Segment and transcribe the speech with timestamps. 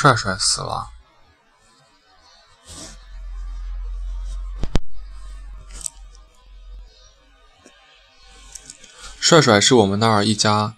[0.00, 0.90] 帅帅死了。
[9.18, 10.76] 帅帅是我们那儿一家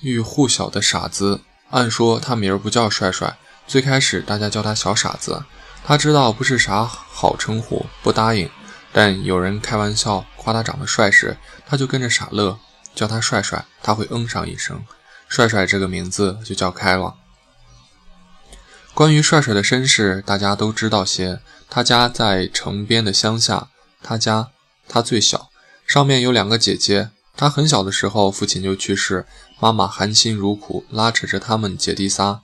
[0.00, 1.42] 喻户晓的傻子。
[1.70, 5.44] 按说他名儿不叫帅帅，最开始大家叫他小傻子。
[5.84, 8.50] 他知道不是啥好称呼，不答应。
[8.92, 12.58] 但有人开玩笑夸他长得帅时，他就跟着傻乐，
[12.92, 14.84] 叫他帅帅，他会嗯上一声，
[15.28, 17.14] 帅帅这个名字就叫开了。
[18.98, 21.38] 关于帅帅的身世，大家都知道些。
[21.70, 23.68] 他家在城边的乡下，
[24.02, 24.48] 他家
[24.88, 25.50] 他最小，
[25.86, 27.10] 上面有两个姐姐。
[27.36, 29.24] 他很小的时候，父亲就去世，
[29.60, 32.40] 妈妈含辛茹苦拉扯着他们姐弟仨，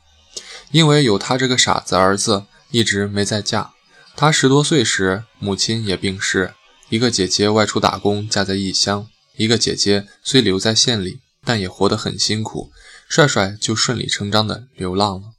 [0.70, 3.72] 因为有他这个傻子儿子，一直没再嫁。
[4.14, 6.54] 他十多岁时，母亲也病逝，
[6.88, 12.70] 一个姐姐外出打工，嫁在异乡；一个姐姐虽留在县里，但也活得很辛苦。
[13.08, 15.33] 帅帅就顺理成章的流浪了。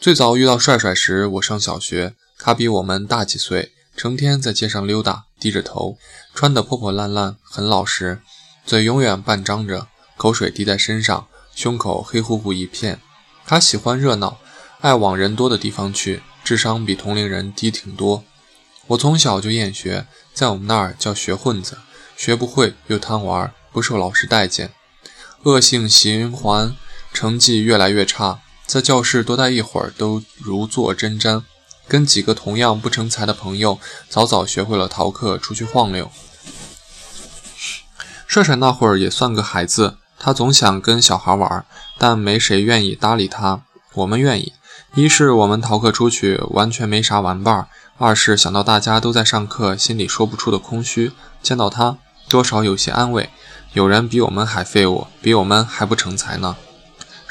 [0.00, 5.98] 最早遇到帅帅时，我上小学，他比我们大几岁，成天在街上溜达，低着头，
[6.32, 8.22] 穿得破破烂烂，很老实。
[8.64, 12.98] 嘴永远半张着，口水滴在身上，胸口黑乎乎一片。
[13.44, 14.38] 他喜欢热闹，
[14.80, 18.24] 爱往人多的地方去，智商比同龄人低挺多。
[18.86, 21.76] 我从小就厌学，在我们那儿叫学混子，
[22.16, 24.72] 学不会又贪玩，不受老师待见，
[25.42, 26.74] 恶性循环，
[27.12, 28.40] 成绩越来越差。
[28.70, 31.42] 在教室多待一会儿都如坐针毡。
[31.88, 36.08] 跟几个同样不成才的朋友，早早学会了逃课，出去晃溜。
[38.28, 41.66] 帅帅那会儿也算个孩子，他总想跟小孩玩，
[41.98, 43.62] 但没谁愿意搭理他。
[43.94, 44.52] 我们愿意，
[44.94, 47.66] 一是我们逃课出去完全没啥玩伴，
[47.98, 51.10] 二是想到大家都在上课，心里说不出的空虚，
[51.42, 53.30] 见到他多少有些安慰。
[53.72, 56.56] 有人比我们还废物，比我们还不成才呢。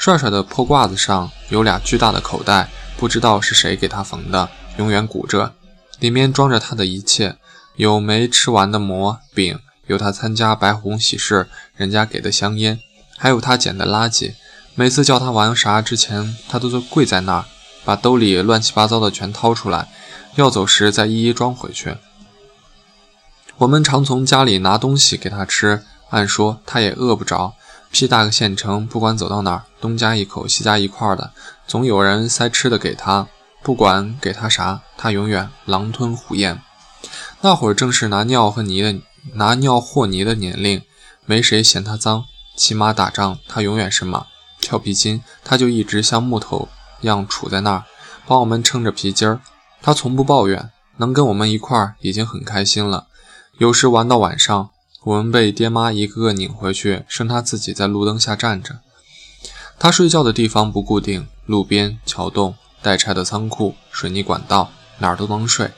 [0.00, 4.48] 帅帅的破褂子上有俩巨大的口袋，不知道是谁给他缝的，
[4.78, 5.52] 永远鼓着，
[5.98, 7.36] 里面装着他的一切，
[7.76, 9.58] 有没吃完的馍饼。
[9.88, 12.80] 有他参加白红喜事，人家给的香烟，
[13.18, 14.32] 还有他捡的垃圾。
[14.74, 17.44] 每次叫他玩啥之前，他都是跪在那儿，
[17.84, 19.88] 把兜里乱七八糟的全掏出来，
[20.36, 21.98] 要走时再一一装回去。
[23.58, 27.52] 我们常从家里拿东西给他吃，按说他也饿不着。
[27.90, 31.32] 屁大个县城，不管走到哪儿，东家一口西家一块的，
[31.66, 33.26] 总有人塞吃的给他。
[33.62, 36.62] 不管给他啥，他永远狼吞虎咽。
[37.42, 39.00] 那会儿正是拿尿和泥的。
[39.34, 40.82] 拿尿和泥的年龄，
[41.26, 42.24] 没谁嫌他脏。
[42.56, 44.26] 骑马打仗，他永远是马；
[44.62, 46.70] 跳皮筋，他就一直像木头
[47.02, 47.84] 样杵在那儿，
[48.26, 49.40] 帮我们撑着皮筋儿。
[49.82, 53.08] 他从不抱怨，能跟我们一块儿已经很开心了。
[53.58, 54.70] 有时玩到晚上，
[55.02, 58.80] 我们被爹妈一个个拧回去，剩他自己在路灯下站着。
[59.78, 65.70] 他睡觉的地方不固定，路边、桥洞、待拆的仓库、水泥管道，哪儿都能睡。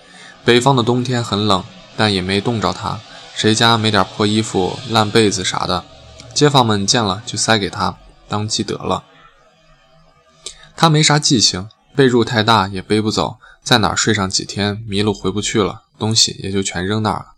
[0.45, 1.63] 北方的冬天很冷，
[1.97, 2.99] 但也没冻着他。
[3.37, 5.85] 谁家没点破衣服、烂被子啥的，
[6.35, 7.97] 街坊们见了就塞给他
[8.29, 9.05] 当积德了。
[10.77, 17.32] 他没啥记性，被褥太大也背不走，在哪儿睡上几天，迷路回不去了，东西也就全扔那儿了。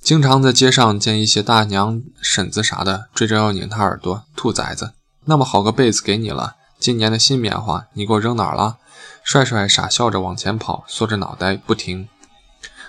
[0.00, 4.24] 经常在街上见一些大娘、婶子啥的，追着要拧他耳朵。
[4.34, 4.94] 兔崽子，
[5.26, 8.78] 那么好个被子给你了，今年的新棉花，你给我扔哪儿了？
[9.22, 12.08] 帅帅傻笑着往前跑，缩着脑袋不停。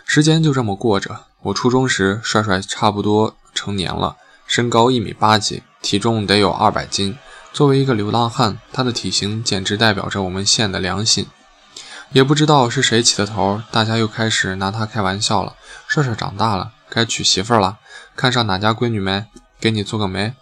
[0.06, 1.26] 时间就这么过着。
[1.44, 4.16] 我初中时，帅帅差不多成年了，
[4.48, 7.18] 身高一米八几，体重得有二百斤。
[7.52, 11.28] 作为一个流浪汉，他的体型简直代表着我们县的良心。
[12.14, 15.56] 也不知道是谁起的头，大家又开始拿他开玩笑了。
[15.88, 17.78] 帅帅长大了，该娶媳妇了，
[18.18, 19.26] 看上哪家闺女没？
[19.62, 20.34] 给你做个媒。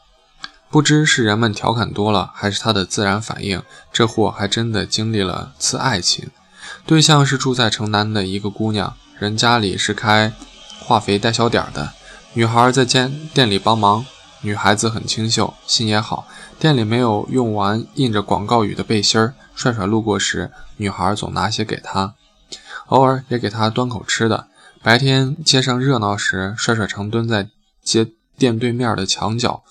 [0.71, 3.61] 不知是人们调侃多了，还是他的自然反应，
[3.93, 6.31] 这货还真的经历了次爱情，
[6.87, 10.33] 对象是住在城南的一个姑娘，人家里是开。
[10.79, 11.93] 化肥带小点的
[12.33, 14.03] 女孩在间店里帮忙，
[14.41, 16.27] 女孩子很清秀，心也好。
[16.57, 22.15] 店里没有用完印着广告语的背心儿，帅帅路过时，女孩总拿些给他，
[22.87, 24.47] 偶尔也给他端口吃的。
[24.81, 27.49] 白天街上热闹时，帅帅常蹲在
[27.83, 29.63] 街店对面的墙角，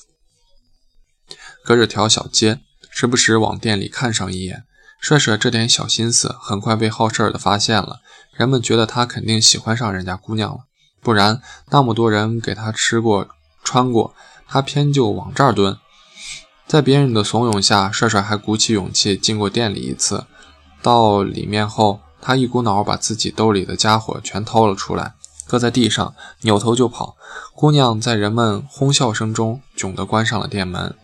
[1.65, 2.61] 隔着条小街，
[2.91, 4.65] 时不时往店里看上一眼。
[5.01, 8.01] 帅帅这点小心思很快被好事儿的发现了，
[8.37, 10.65] 人们觉得他肯定喜欢上人家姑娘了。
[11.01, 11.41] 不然，
[11.71, 13.29] 那么多人给他吃过、
[13.65, 14.15] 穿过，
[14.47, 15.79] 他偏就往这儿蹲。
[16.67, 20.27] 在别人的怂恿下，帅帅还鼓起勇气进过店里一次。
[20.83, 25.15] 到里面后，他一股脑把自己兜里的家伙全掏了出来，
[25.47, 27.17] 搁在地上，扭头就跑。
[27.55, 30.94] 姑娘在人们哄笑声中窘的关上了店门。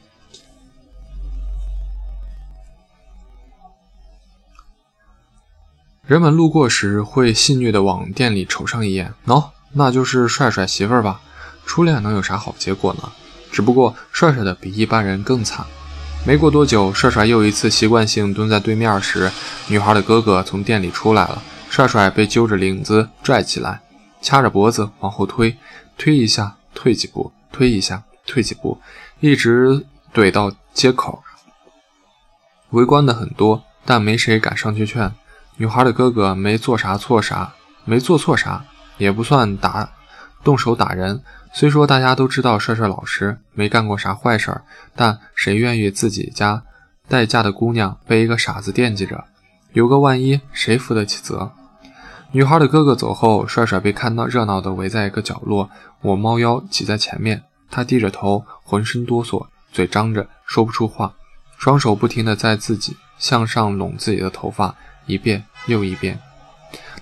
[6.06, 11.22] 人们路过时会戏谑地往店里瞅上一眼，喏，那就是帅帅媳妇儿吧？
[11.64, 13.10] 初恋能有啥好结果呢？
[13.50, 15.64] 只不过帅帅的比一般人更惨。
[16.26, 19.30] 没过多久，帅帅又一次习惯性蹲在对面时，
[19.68, 21.42] 女孩的哥哥从店里出来了。
[21.68, 23.82] 帅帅被揪着领子拽起来，
[24.22, 25.54] 掐着脖子往后推，
[25.98, 28.80] 推一下退几步，推一下退几步，
[29.20, 29.84] 一直
[30.14, 31.22] 怼到街口。
[32.70, 35.12] 围观的很多，但没谁敢上去劝。
[35.58, 37.52] 女孩的哥哥没做啥错啥，
[37.84, 38.64] 没做错啥，
[38.96, 39.90] 也不算打
[40.44, 41.22] 动手打人。
[41.52, 44.62] 虽说大家都知道帅帅老实，没干过啥坏事儿，
[44.94, 46.62] 但谁愿意自己家
[47.08, 49.24] 待嫁的姑娘被一个傻子惦记着？
[49.72, 51.52] 有个万一，谁负得起责？
[52.32, 55.70] 女孩的哥哥走后，帅帅被看到热闹的围在一个角落，
[56.00, 61.14] 我猫腰挤在前面，他低着头，浑身哆嗦，嘴张着，说不出话，
[61.56, 64.74] 双手不停地在自己向上拢自己的头发。
[65.06, 66.18] 一遍又一遍，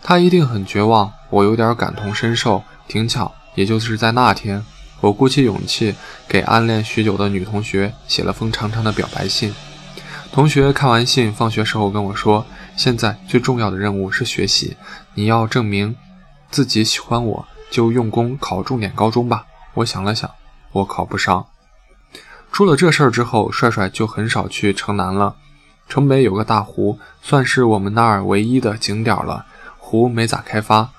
[0.02, 1.12] 他一定很绝望。
[1.30, 2.62] 我有点感同身受。
[2.92, 4.62] 挺巧，也就是在那天，
[5.00, 5.94] 我鼓起勇气
[6.28, 9.54] 给暗恋许久的女同学写了封长长的表白信。
[10.30, 12.44] 同学看完信，放学时候跟我说
[12.76, 14.76] ：“现在最重要的任务是学习，
[15.14, 15.96] 你要证明
[16.50, 20.30] 自己喜欢我，就用功考重点高中吧。”我想了想，
[20.72, 21.46] 我考不上。
[22.52, 25.36] 出了这事儿之后，帅帅就很少去城南了。
[25.88, 29.46] 城北有个大湖，算是我们那儿唯一的景点了。
[29.78, 30.90] 湖没咋开发。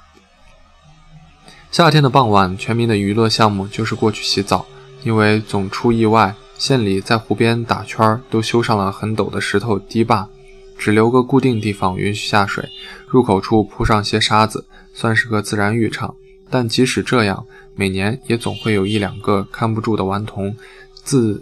[1.74, 4.64] 夏天的傍晚，全民的娱乐项目就是过去洗澡，
[5.02, 10.30] 因为总出意外，县里在湖边打圈儿都修上了很陡的石头堤坝，
[10.78, 12.70] 只留个固定地方允许下水，
[13.08, 16.14] 入口处铺上些沙子，算是个自然浴场。
[16.48, 17.44] 但即使这样，
[17.74, 20.56] 每年也总会有一两个看不住的顽童，
[20.94, 21.42] 自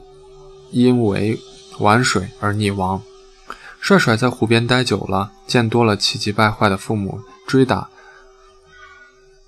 [0.69, 1.37] 因为
[1.79, 3.01] 玩水而溺亡。
[3.81, 7.89] 帅帅在湖边待久了，见多了气急败坏的父母追打，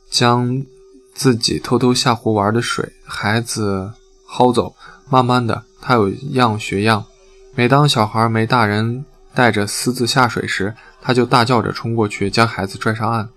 [0.09, 0.65] 将
[1.13, 3.94] 自己偷偷下湖玩的水孩子
[4.27, 4.75] 薅走。
[5.10, 7.06] 慢慢的，他有样学样。
[7.54, 9.06] 每当小孩没大人
[9.36, 13.30] 带着私自下水时，他就大叫着冲过去将孩子拽上岸。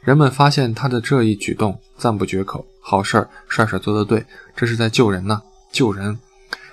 [0.00, 2.66] 人们发现他的这一举动，赞不绝口。
[2.80, 4.26] 好事儿，帅帅做得对，
[4.56, 6.18] 这是在救人呢，救人。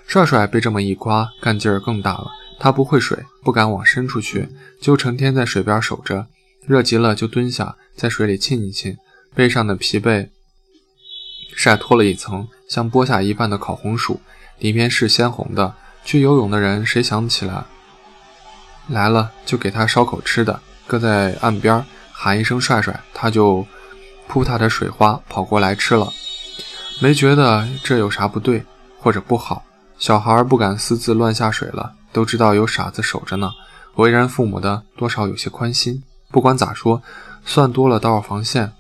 [0.08, 2.26] 帅帅被这么一夸，干劲儿更大了。
[2.60, 4.50] 他不会水，不敢往深处去，
[4.82, 6.26] 就成天在水边守着。
[6.66, 8.98] 热极了就蹲下，在水里浸一浸，
[9.36, 10.30] 背上的疲惫
[11.56, 14.20] 晒脱了一层，像剥下一半的烤红薯，
[14.60, 15.74] 里面是鲜红的。
[16.06, 17.64] 去游泳的人，谁想起来
[18.88, 23.66] 来了就给他烧口吃的，搁在岸边喊一声“帅帅”，他就
[24.28, 26.12] 扑他的水花跑过来吃了。
[27.02, 28.66] 没觉得这有啥不对
[28.98, 29.64] 或者不好，
[29.98, 31.94] 小孩不敢私自乱下水了。
[32.12, 33.52] 都知道有傻子守着呢，
[33.96, 36.04] 为人父母的多少有些宽心。
[36.32, 37.04] 不管咋说，
[37.46, 38.74] 算多了道防线。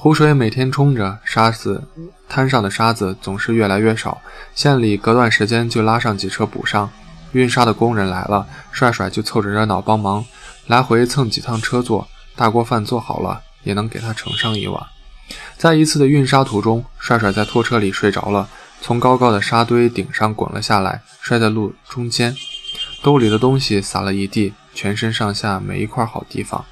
[0.00, 1.82] 湖水每天冲着，沙子
[2.28, 4.22] 滩上的沙子总是越来越少。
[4.54, 6.88] 县里隔段时间就拉上几车补上。
[7.32, 10.24] 运沙的工人来了，帅帅就凑着热闹帮忙，
[10.68, 12.06] 来回蹭几趟车坐。
[12.36, 14.80] 大锅饭做好了，也能给他盛上一碗。
[15.56, 18.48] 在一次的运沙途中，帅帅在拖车里睡着了。
[18.80, 22.32] 从高高的沙堆顶上滚了下来，摔在路中间，
[23.02, 26.64] 兜里的东西撒了一地，全身上下没一块好地方。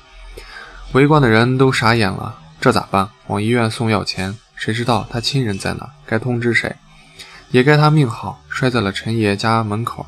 [0.93, 3.11] 围观的人都傻眼了，这咋办？
[3.27, 5.91] 往医院送要钱，谁知道他亲人在哪？
[6.07, 6.75] 该通知谁？
[7.51, 10.05] 也该他命好，摔在了陈爷家门口。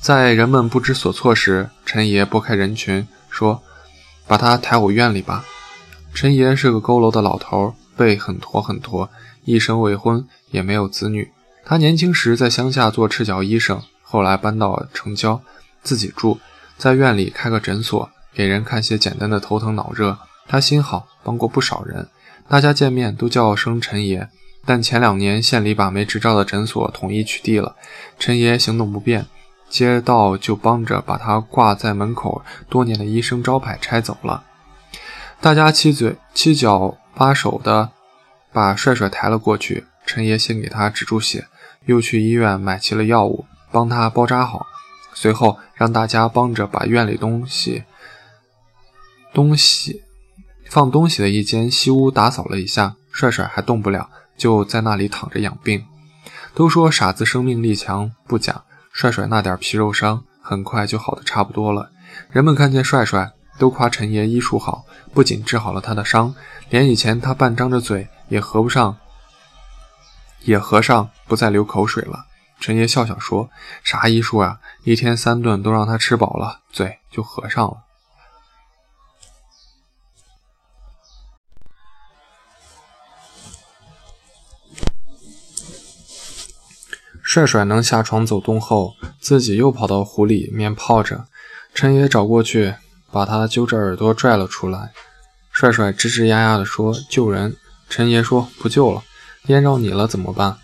[0.00, 3.62] 在人们不知所措时，陈爷拨开人群说
[4.28, 5.44] ：“把他抬我院里吧。”
[6.14, 9.10] 陈爷是个佝偻的老头，背很驼很驼。
[9.44, 11.32] 一生未婚，也没有子女。
[11.64, 15.40] 他年轻时在乡下做赤脚医生，后来搬到城郊，
[15.82, 16.38] 自己住
[16.76, 20.16] 在院里开个诊所，给人看些简单的头疼脑热。
[20.48, 22.08] 他心好，帮过不少人，
[22.48, 24.28] 大家见面都叫声陈爷。
[24.64, 27.76] 但前两年县里把没执照的诊所统一取缔了，
[28.18, 29.26] 陈爷行动不便，
[29.68, 34.44] 街道就帮着把他挂在门口多年的医生招牌拆走了。
[35.40, 37.90] 大家七嘴七脚八手的。
[38.52, 41.46] 把帅帅抬了过去，陈爷先给他止住血，
[41.84, 44.66] 又去医院买齐了药物，帮他包扎好。
[45.12, 47.84] 随后让大家帮着把院里东西、
[49.34, 50.04] 东西
[50.68, 52.96] 放东西的一间西屋打扫了一下。
[53.10, 55.84] 帅帅还动不了，就在那里躺着养病。
[56.54, 58.62] 都说傻子生命力强，不假。
[58.92, 61.90] 帅帅那点皮肉伤很快就好的差不多了。
[62.30, 66.34] 人们看见帅帅，都夸陈爷医术好，不仅治好了他的伤，
[66.68, 68.08] 连以前他半张着嘴。
[68.28, 68.96] 也合不上，
[70.40, 72.26] 也合上，不再流口水了。
[72.58, 73.48] 陈爷笑笑说
[73.84, 74.58] ：“啥医术啊？
[74.82, 77.84] 一天三顿都让他吃饱了，嘴就合上了。”
[87.26, 91.24] 帅帅能下床走动后，自己又跑到湖里面泡着。
[91.74, 92.74] 陈爷找过去，
[93.10, 94.92] 把他揪着耳朵拽了出来。
[95.50, 97.56] 帅帅吱吱呀呀地说：“救人！”
[97.90, 99.02] 陈爷说：“不救了，
[99.48, 100.56] 淹着你了怎么办？”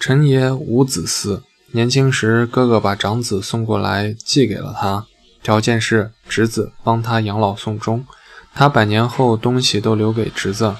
[0.00, 5.06] 陈爷无子嗣，年轻时哥哥把长子送过来寄给了他，
[5.44, 8.04] 条件是侄子帮他养老送终。
[8.52, 10.74] 他百年后东西都留给侄子。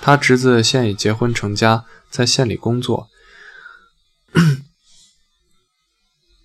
[0.00, 3.08] 他侄子现已结婚成家，在县里工作。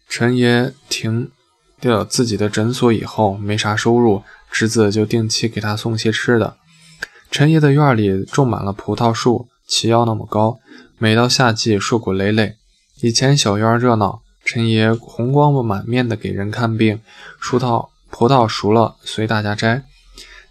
[0.08, 1.31] 陈爷停
[1.79, 6.58] 掉自己的诊所以后，没啥收入，侄子就定期给他送些吃的。
[7.31, 10.60] 陈爷的院里种满了葡萄树，齐腰那么高。
[10.98, 12.55] 每到夏季，硕果累累。
[13.01, 17.00] 以前小院热闹，陈爷红光满面的给人看病。
[17.39, 19.84] 葡萄葡萄熟了，随大家摘，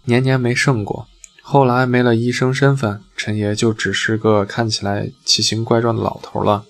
[0.05, 1.07] 年年没剩过。
[1.41, 6.65] 后来没了医生身份，陈爷就只是个看起来奇形怪状的老头了。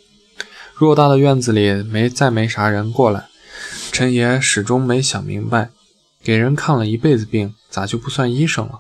[0.80, 3.26] 偌大的院子里没再没啥人过来，
[3.92, 5.72] 陈爷始终没想明白，
[6.24, 8.80] 给人看了一辈子病，咋就不算医生了？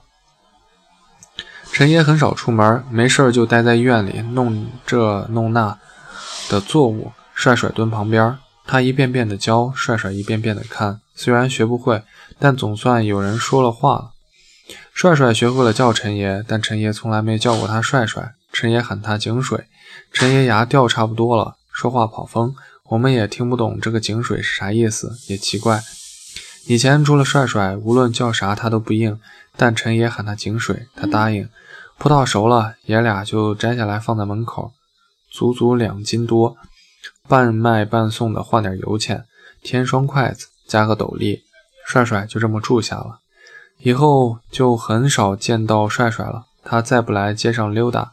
[1.73, 5.77] 陈爷很少出门，没事就待在院里弄这弄那
[6.49, 7.11] 的作物。
[7.35, 11.01] 帅帅蹲旁边，他一遍遍的教，帅帅一遍遍的看。
[11.15, 12.03] 虽然学不会，
[12.39, 14.11] 但总算有人说了话了。
[14.93, 18.35] 帅帅学会了叫陈爷，但陈爷从来没叫过他帅帅。
[18.53, 19.65] 陈爷喊他井水。
[20.13, 22.53] 陈爷牙掉差不多了，说话跑风，
[22.89, 25.81] 我们也听不懂这个井水是啥意思，也奇怪。
[26.65, 29.17] 以前除了帅帅，无论叫啥他都不应，
[29.55, 31.47] 但陈爷喊他井水，他答应。
[31.97, 34.73] 葡萄熟了，爷俩就摘下来放在门口，
[35.31, 36.57] 足足两斤多，
[37.29, 39.23] 半卖半送的换点油钱，
[39.63, 41.43] 添双筷子，加个斗笠，
[41.87, 43.19] 帅帅就这么住下了。
[43.77, 48.11] 以后就很少见到帅帅了，他再不来街上溜达，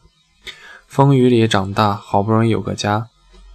[0.87, 3.09] 风雨里长大，好不容易有个家。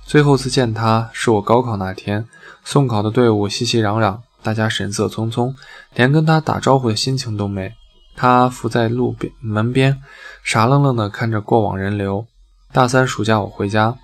[0.04, 2.26] 最后次见他是我高考那天，
[2.64, 5.54] 送考的队伍熙熙攘攘，大家神色匆匆，
[5.94, 7.75] 连跟他打招呼的心情都没。
[8.14, 10.02] 他伏在路边门边，
[10.44, 12.26] 傻愣愣地看着过往人流。
[12.71, 13.97] 大三暑假，我回家，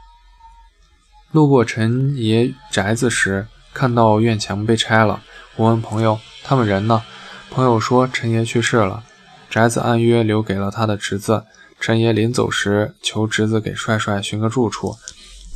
[1.31, 5.21] 路过陈爷宅子时，看到院墙被拆了。
[5.57, 7.03] 我问朋友：“他们人呢？”
[7.51, 9.03] 朋友说：“陈爷去世了，
[9.51, 11.45] 宅子按约留给了他的侄子。
[11.79, 14.97] 陈爷临走时，求侄子给帅帅寻个住处。”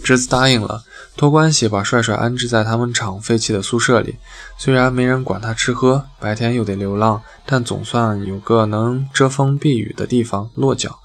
[0.02, 0.82] 侄子答应了，
[1.16, 4.16] 托关系把帅帅安置在他们厂废弃的宿舍里。
[4.58, 10.98] 虽然没人管他吃喝，白天又得流浪，但总算有个能遮风避雨的地方落脚。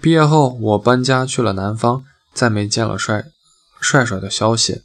[0.00, 2.04] 毕业后，我搬家去了南方，
[2.34, 3.24] 再没见了帅
[3.80, 4.82] 帅帅的消息。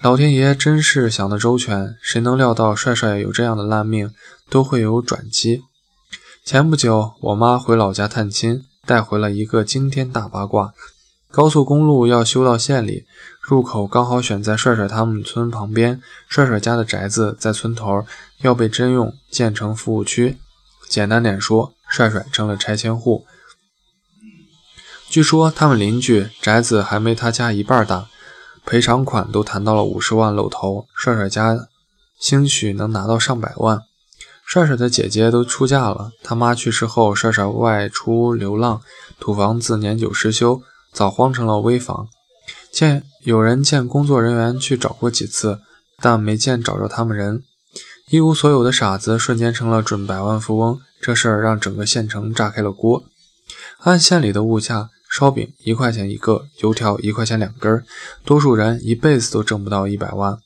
[0.00, 4.12] 老天爷真是想得周全，谁能料到帅帅有这样的烂命，
[4.48, 5.62] 都会有转机。
[6.44, 10.72] 前不久，我妈回老家探亲，带回了一个惊天大八卦。
[11.30, 13.04] 高速公路要修到县里，
[13.42, 16.00] 入口刚好选在帅帅他们村旁边。
[16.26, 18.06] 帅帅家的宅子在村头，
[18.40, 20.38] 要被征用建成服务区。
[20.88, 23.26] 简单点说，帅帅成了拆迁户。
[25.10, 28.08] 据说他们邻居宅子还没他家一半大，
[28.64, 30.86] 赔偿款都谈到了五十万露头。
[30.96, 31.68] 帅帅家
[32.18, 33.82] 兴许能拿到上百万。
[34.46, 38.80] 帅帅的姐姐都出嫁了，他妈去世后，帅帅外出流浪，
[39.20, 40.62] 土房子年久失修。
[40.98, 42.08] 早荒成了危房，
[42.72, 45.60] 见有人见工作人员去找过几次，
[46.02, 47.44] 但没见找着他们人。
[48.10, 53.04] 一无所有的傻子瞬间成了准百万富翁，这事儿让整个县城炸开了锅。
[53.84, 57.84] 按县里的物价，烧饼一块钱一个，油条一块钱两根，
[58.24, 60.36] 多数人一辈子都挣不到一百万。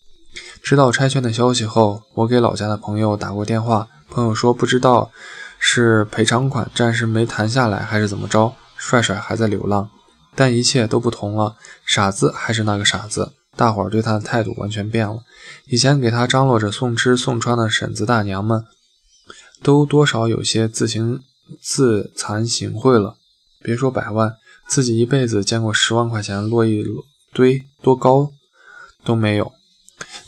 [0.62, 5.10] 知道拆迁的消息后，我给老家的朋友打过电话，朋友说不知道
[5.58, 9.88] 是赔偿款暂时没谈下来，还是怎么着，帅帅还在流浪。
[10.34, 15.18] 但一切都不同了，傻子还是那个傻子，大伙儿对他的态度完全变了。
[15.66, 18.64] 以前给他张罗着送吃送穿的婶子大娘们，
[19.62, 21.20] 都多少有些自行
[21.60, 23.16] 自惭形秽了。
[23.62, 24.36] 别说百万，
[24.66, 26.84] 自己一辈子见过十万块钱落一
[27.32, 28.32] 堆多高
[29.04, 29.52] 都没有，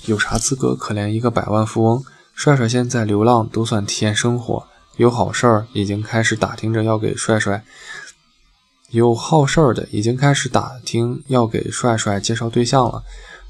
[0.04, 2.04] 有啥资格可怜一个百万富翁？
[2.34, 7.64] 帅帅现在流浪都算体验生活，有好事儿已经开始打听着要给帅帅。
[8.90, 13.02] 有好事儿的已经开始打听要给帅帅介绍对象了，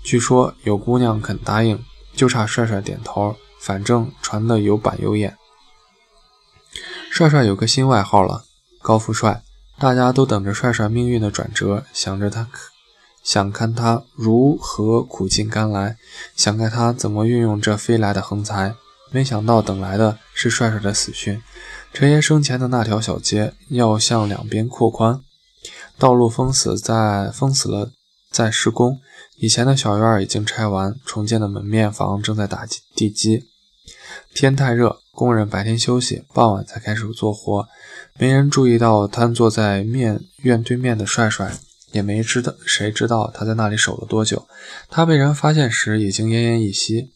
[0.03, 1.83] 据说有姑娘肯答应，
[2.15, 3.37] 就差帅帅点头。
[3.61, 5.39] 反正传的有板有眼。
[7.11, 8.45] 帅帅有个新外号了，
[8.83, 9.43] 高富帅。
[9.79, 12.47] 大家都等着帅帅命运的转折，想着他，
[13.23, 15.97] 想看他如何苦尽甘来，
[16.37, 18.75] 想看他怎么运用这飞来的横财。
[19.11, 21.43] 没想到等来的是帅帅的死讯。
[21.95, 25.21] 陈爷生前的那条小街要向两边扩宽。
[25.97, 27.93] 道路封死在封死了，
[28.33, 28.99] 在施工，
[29.37, 33.45] 以前的小院已经拆完，重建的门面房正在打地基。
[34.35, 37.69] 天太热，工人白天休息，傍晚才开始做活。
[38.19, 41.53] 没人注意到瘫坐在面院对面的帅帅，
[41.93, 44.49] 也没知道谁知道他在那里守了多久。
[44.89, 47.13] 他被人发现时已经奄奄一息。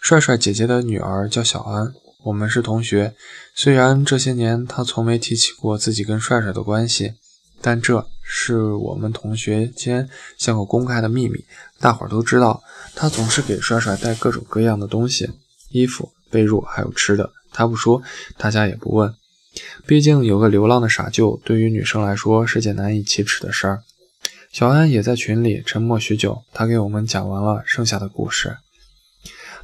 [0.00, 1.92] 帅帅姐姐的女儿叫小安，
[2.24, 3.14] 我们是同学。
[3.60, 7.14] 虽然这些年他从没提起过自己跟帅帅的关系，
[7.60, 11.44] 但这是我们同学间像个公开的秘密，
[11.80, 12.62] 大伙儿都知道。
[12.94, 15.28] 他总是给帅帅带各种各样的东西，
[15.70, 17.32] 衣服、被褥，还有吃的。
[17.50, 18.00] 他不说，
[18.36, 19.12] 大家也不问。
[19.84, 23.82] 毕竟有个流浪的傻舅，对于女生来说是件难以启齿的事儿。
[24.52, 28.58] 小安也在群里沉默许久，他给我们讲完了剩下的故事。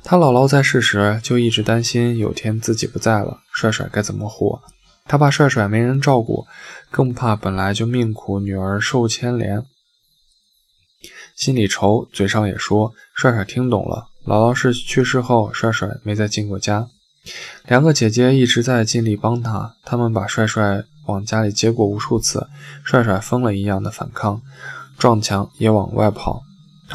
[0.07, 4.61] 他姥姥在世时就一直担心有天自己不在了，帅帅该怎么活？
[5.07, 6.47] 他怕帅帅没人照顾，
[6.91, 9.65] 更怕本来就命苦女儿受牵连，
[11.35, 12.93] 心里愁，嘴上也说。
[13.15, 14.09] 帅帅听懂了。
[14.27, 16.87] 姥姥是去世后，帅帅没再进过家。
[17.67, 22.47] 两个姐姐一直在尽力帮他，他们把帅帅往家里接过无数次，
[22.85, 24.43] 帅帅疯了一样的反抗，
[24.99, 26.43] 撞墙也往外跑。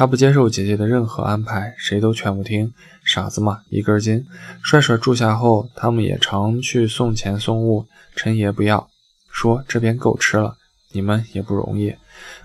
[0.00, 2.72] 他不接受姐姐的任何安排，谁都劝不听。
[3.04, 4.24] 傻子嘛，一根筋。
[4.62, 7.84] 帅帅住下后，他们也常去送钱送物。
[8.16, 8.88] 陈爷不要，
[9.30, 10.56] 说这边够吃了，
[10.92, 11.94] 你们也不容易。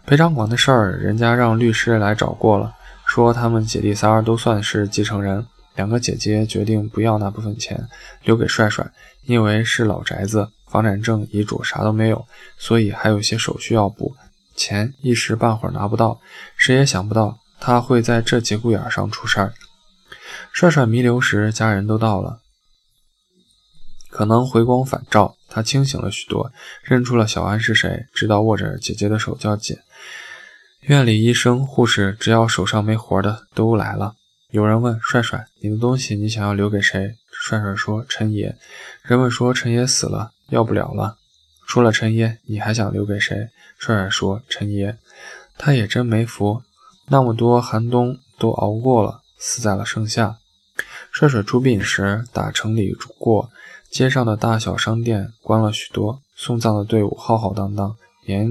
[0.06, 2.74] 赔偿款的事儿，人家让律师来找过了，
[3.08, 5.46] 说他们姐弟仨都算是继承人。
[5.76, 7.88] 两个姐姐决定不要那部分钱，
[8.26, 8.86] 留给帅帅，
[9.24, 14.14] 因为是老宅子，房产证、遗嘱啥都没有，所以还有些手续要补。
[14.58, 16.20] 钱一时半会儿拿不到，
[16.58, 19.52] 谁也想不到他会在这节骨眼上出事儿。
[20.54, 22.42] 帅帅弥留时，家人都到了，
[24.12, 26.52] 可能回光返照，他清醒了许多，
[26.84, 29.80] 认出了小安是谁，知道握着姐姐的手叫姐。
[30.82, 34.14] 院里医生、护士，只要手上没活的都来了。
[34.52, 38.56] 有人问帅帅：“你的东西你想要留给谁？”帅帅说：“陈爷。”
[39.02, 41.18] 人们说：“陈爷死了，要不了了。”
[41.66, 43.50] 除了陈爷，你还想留给谁？
[43.80, 45.00] 帅帅说：“陈爷。”
[45.58, 46.62] 他也真没福，
[47.08, 50.38] 那么多寒冬都熬过了，死在了盛夏。
[51.12, 53.50] 帅帅出殡时，打城里过，
[53.90, 58.50] 街上的大小商店关了许多，送葬的队伍浩浩荡荡，延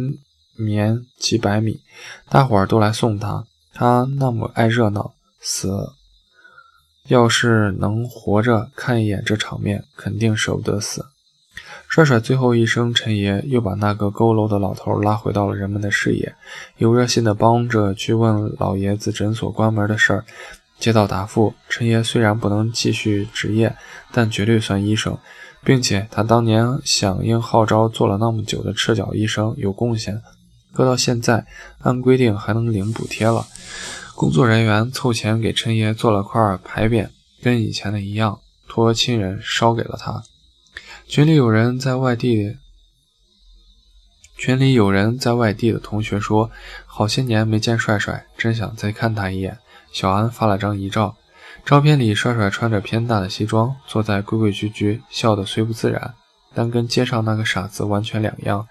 [0.57, 1.81] 绵几百米，
[2.29, 3.45] 大伙儿都来送他。
[3.73, 5.15] 他那么爱热闹。
[5.47, 5.93] 死，
[7.09, 11.05] 要是能活着看一眼这场面，肯定舍不得死。
[11.95, 16.35] 帅帅最后一声“陈爷”，又把那个佝偻的老头拉回到了人们的视野，
[16.77, 20.25] 有热心的帮着去问老爷子诊所关门的事儿。
[20.81, 23.77] 接到答复，陈爷虽然不能继续执业，
[24.11, 25.17] 但绝对算医生，
[25.63, 30.21] 并且他当年响应号召做了那么久的赤脚医生，有贡献，
[30.73, 31.47] 搁到现在，
[31.83, 33.47] 按规定还能领补贴了。
[34.17, 37.07] 工作人员凑钱给陈爷做了块牌匾，
[37.41, 40.25] 跟以前的一样，托亲人烧给了他。
[41.07, 42.57] 群里有人在外地，
[44.37, 46.51] 群里有人在外地的同学说，
[46.87, 49.59] 好些年没见帅帅，真想再看他一眼。
[49.93, 51.17] 小安发了张遗照，
[51.65, 56.15] 照片里帅帅穿着偏大的西装，坐在规规矩矩，笑得虽不自然，
[56.53, 58.67] 但跟街上那个傻子完全两样。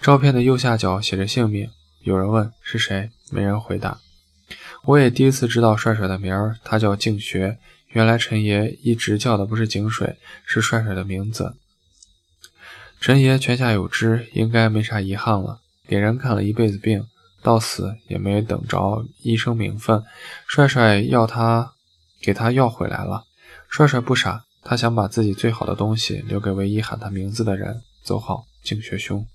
[0.00, 1.68] 照片的右下角写着姓名，
[2.02, 3.98] 有人问是谁，没人回答。
[4.84, 7.58] 我也第一次知道帅帅的名儿，他叫静学。
[7.88, 11.56] 原来陈爷一直叫的不是井水，是帅帅的名字。
[13.00, 15.62] 神爷泉下有知，应该没啥遗憾了。
[15.88, 17.06] 给人看了一辈子病，
[17.42, 20.04] 到死也没等着医生名分。
[20.46, 21.72] 帅帅要他，
[22.20, 23.24] 给他要回来了。
[23.70, 27.80] 帅帅不傻，他想把自己最好的东西留给唯一喊他名字的人。
[28.04, 29.26] 走好，静学兄。